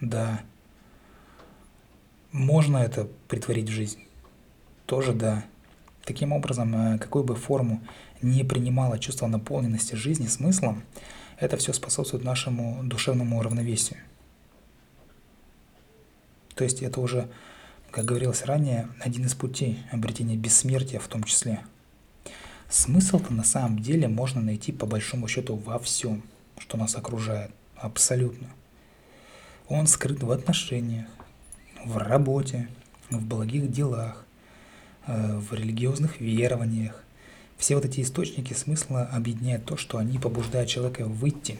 Да. 0.00 0.40
Можно 2.32 2.78
это 2.78 3.08
притворить 3.28 3.68
в 3.68 3.72
жизнь? 3.72 4.04
Тоже 4.86 5.12
да. 5.12 5.44
Таким 6.04 6.32
образом, 6.32 6.74
э, 6.74 6.98
какую 6.98 7.24
бы 7.24 7.34
форму 7.34 7.82
не 8.22 8.44
принимало 8.44 8.98
чувство 8.98 9.26
наполненности 9.26 9.94
жизни 9.94 10.26
смыслом, 10.26 10.82
это 11.38 11.56
все 11.56 11.72
способствует 11.72 12.24
нашему 12.24 12.82
душевному 12.84 13.40
равновесию. 13.42 14.00
То 16.54 16.64
есть 16.64 16.82
это 16.82 17.00
уже, 17.00 17.28
как 17.90 18.04
говорилось 18.04 18.44
ранее, 18.44 18.88
один 19.00 19.24
из 19.26 19.34
путей 19.34 19.78
обретения 19.92 20.36
бессмертия 20.36 20.98
в 20.98 21.08
том 21.08 21.22
числе– 21.24 21.60
Смысл-то 22.68 23.32
на 23.32 23.44
самом 23.44 23.78
деле 23.78 24.08
можно 24.08 24.40
найти 24.40 24.72
по 24.72 24.86
большому 24.86 25.26
счету 25.26 25.56
во 25.56 25.78
всем, 25.78 26.22
что 26.58 26.76
нас 26.76 26.96
окружает. 26.96 27.50
Абсолютно. 27.76 28.48
Он 29.68 29.86
скрыт 29.86 30.22
в 30.22 30.30
отношениях, 30.30 31.06
в 31.84 31.96
работе, 31.96 32.68
в 33.10 33.24
благих 33.24 33.70
делах, 33.70 34.24
э, 35.06 35.38
в 35.38 35.54
религиозных 35.54 36.20
верованиях. 36.20 37.04
Все 37.56 37.74
вот 37.74 37.84
эти 37.84 38.02
источники 38.02 38.52
смысла 38.52 39.02
объединяют 39.04 39.64
то, 39.64 39.76
что 39.76 39.98
они 39.98 40.18
побуждают 40.18 40.68
человека 40.68 41.06
выйти, 41.06 41.58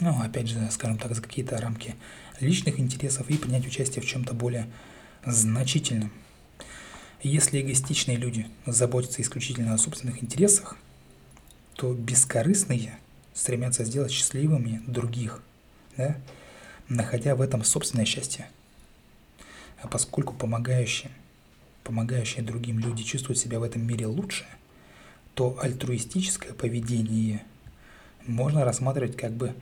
ну, 0.00 0.20
опять 0.20 0.48
же, 0.48 0.58
скажем 0.70 0.98
так, 0.98 1.14
за 1.14 1.22
какие-то 1.22 1.56
рамки 1.58 1.94
личных 2.40 2.80
интересов 2.80 3.30
и 3.30 3.36
принять 3.36 3.66
участие 3.66 4.02
в 4.02 4.06
чем-то 4.06 4.34
более 4.34 4.66
значительном. 5.24 6.12
Если 7.24 7.62
эгоистичные 7.62 8.18
люди 8.18 8.46
заботятся 8.66 9.22
исключительно 9.22 9.72
о 9.72 9.78
собственных 9.78 10.22
интересах, 10.22 10.76
то 11.72 11.94
бескорыстные 11.94 12.98
стремятся 13.32 13.82
сделать 13.86 14.12
счастливыми 14.12 14.82
других, 14.86 15.42
да, 15.96 16.18
находя 16.90 17.34
в 17.34 17.40
этом 17.40 17.64
собственное 17.64 18.04
счастье. 18.04 18.46
А 19.80 19.88
поскольку 19.88 20.34
помогающие, 20.34 21.10
помогающие 21.82 22.44
другим 22.44 22.78
люди 22.78 23.02
чувствуют 23.02 23.38
себя 23.38 23.58
в 23.58 23.62
этом 23.62 23.86
мире 23.86 24.06
лучше, 24.06 24.44
то 25.32 25.58
альтруистическое 25.62 26.52
поведение 26.52 27.42
можно 28.26 28.66
рассматривать 28.66 29.16
как 29.16 29.32
бы, 29.32 29.54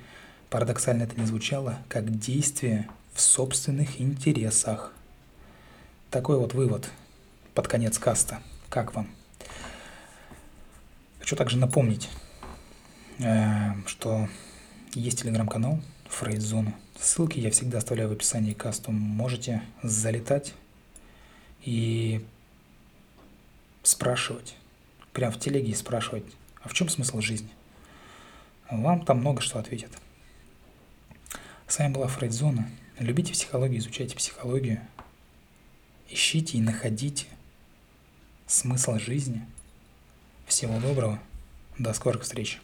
парадоксально 0.50 1.04
это 1.04 1.18
не 1.18 1.26
звучало, 1.26 1.78
как 1.88 2.18
действие 2.18 2.88
в 3.14 3.20
собственных 3.20 4.00
интересах. 4.00 4.92
Такой 6.10 6.38
вот 6.38 6.54
вывод 6.54 6.90
под 7.54 7.68
конец 7.68 7.98
каста. 7.98 8.42
Как 8.68 8.94
вам? 8.94 9.08
Хочу 11.18 11.36
также 11.36 11.58
напомнить, 11.58 12.08
э, 13.18 13.72
что 13.86 14.28
есть 14.94 15.22
телеграм-канал 15.22 15.80
Фрейдзона. 16.08 16.74
Ссылки 16.98 17.38
я 17.38 17.50
всегда 17.50 17.78
оставляю 17.78 18.08
в 18.08 18.12
описании 18.12 18.52
касту. 18.52 18.92
Можете 18.92 19.62
залетать 19.82 20.54
и 21.62 22.24
спрашивать, 23.82 24.56
прям 25.12 25.32
в 25.32 25.38
телеге 25.38 25.74
спрашивать, 25.74 26.24
а 26.62 26.68
в 26.68 26.74
чем 26.74 26.88
смысл 26.88 27.20
жизни? 27.20 27.50
Вам 28.70 29.04
там 29.04 29.18
много 29.18 29.42
что 29.42 29.58
ответят. 29.58 29.90
С 31.66 31.78
вами 31.78 31.92
была 31.92 32.06
Фрейдзона. 32.06 32.68
Любите 32.98 33.32
психологию, 33.32 33.78
изучайте 33.78 34.16
психологию. 34.16 34.80
Ищите 36.08 36.58
и 36.58 36.60
находите 36.60 37.26
смысл 38.52 38.98
жизни. 38.98 39.46
Всего 40.46 40.78
доброго. 40.78 41.18
До 41.78 41.94
скорых 41.94 42.22
встреч. 42.22 42.60